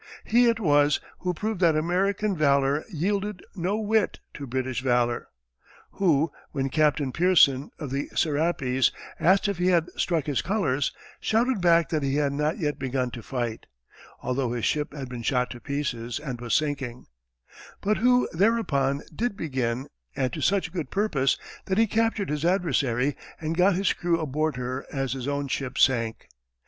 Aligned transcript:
He 0.25 0.47
it 0.49 0.59
was 0.59 0.99
who 1.19 1.31
proved 1.35 1.59
that 1.61 1.75
American 1.75 2.35
valor 2.35 2.83
yielded 2.91 3.43
no 3.53 3.77
whit 3.77 4.19
to 4.33 4.47
British 4.47 4.81
valor 4.81 5.27
who, 5.91 6.31
when 6.53 6.69
Captain 6.69 7.11
Pearson, 7.11 7.69
of 7.77 7.91
the 7.91 8.09
Serapis, 8.15 8.91
asked 9.19 9.47
if 9.47 9.59
he 9.59 9.67
had 9.67 9.91
struck 9.97 10.25
his 10.25 10.41
colors, 10.41 10.91
shouted 11.19 11.61
back 11.61 11.89
that 11.89 12.01
he 12.01 12.15
had 12.15 12.33
not 12.33 12.57
yet 12.57 12.79
begun 12.79 13.11
to 13.11 13.21
fight, 13.21 13.67
although 14.23 14.53
his 14.53 14.65
ship 14.65 14.91
had 14.91 15.07
been 15.07 15.21
shot 15.21 15.51
to 15.51 15.59
pieces 15.59 16.17
and 16.19 16.41
was 16.41 16.55
sinking; 16.55 17.05
but 17.79 17.97
who 17.97 18.27
thereupon 18.33 19.03
did 19.15 19.37
begin, 19.37 19.87
and 20.15 20.33
to 20.33 20.41
such 20.41 20.73
good 20.73 20.89
purpose 20.89 21.37
that 21.65 21.77
he 21.77 21.85
captured 21.85 22.31
his 22.31 22.43
adversary 22.43 23.15
and 23.39 23.55
got 23.55 23.75
his 23.75 23.93
crew 23.93 24.19
aboard 24.19 24.55
her 24.55 24.83
as 24.91 25.13
his 25.13 25.27
own 25.27 25.47
ship 25.47 25.77
sank. 25.77 26.27